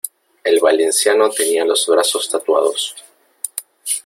[0.43, 2.95] El valenciano tenía los brazos tatuados.